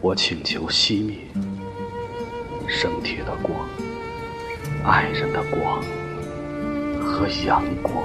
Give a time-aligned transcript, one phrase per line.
[0.00, 1.18] 我请求熄灭
[2.68, 3.68] 生铁的光、
[4.84, 5.82] 爱人的光
[7.02, 7.96] 和阳光。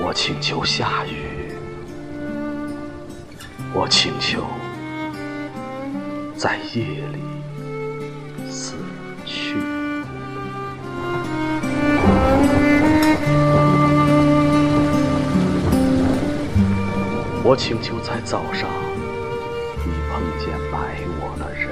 [0.00, 1.50] 我请求下雨，
[3.74, 4.44] 我请求
[6.36, 7.18] 在夜里
[8.48, 8.74] 死
[9.26, 9.56] 去。
[17.42, 18.68] 我请求在早上，
[19.88, 20.76] 你碰见爱
[21.18, 21.64] 我的人。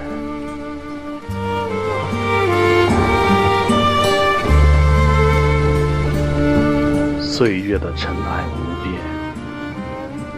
[7.20, 8.98] 岁月的尘埃无边，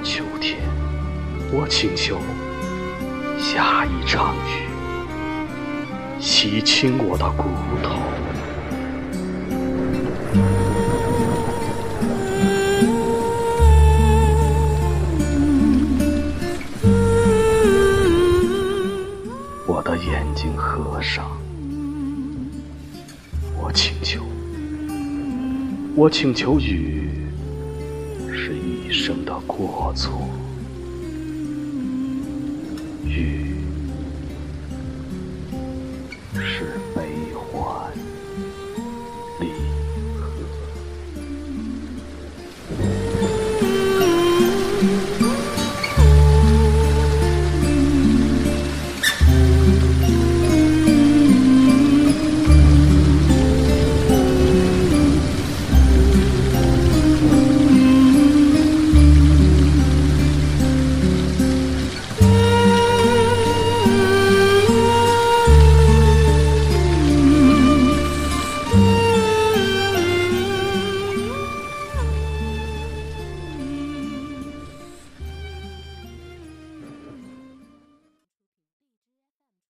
[0.02, 0.58] 秋天，
[1.52, 2.18] 我请求
[3.38, 4.66] 下一场雨，
[6.18, 7.44] 洗清我的骨
[7.84, 8.00] 头。
[20.40, 21.36] 睛合上，
[23.60, 24.22] 我请求，
[25.96, 27.10] 我请求雨
[28.32, 30.28] 是一生的过错，
[33.04, 33.56] 雨
[36.34, 36.87] 是。